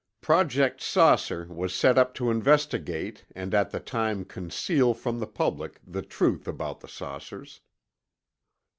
[0.21, 5.27] Project "Saucer" was set up to investigate and at the same time conceal from the
[5.27, 7.61] public the truth about the saucers.